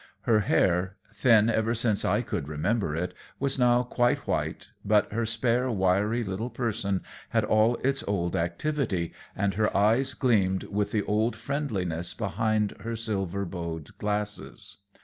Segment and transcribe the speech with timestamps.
[0.21, 5.27] Her hair, thin ever since I could remember it, was now quite white, but her
[5.27, 11.03] spare, wiry little person had all its old activity, and her eyes gleamed with the
[11.03, 14.77] old friendliness behind her silver bowed glasses.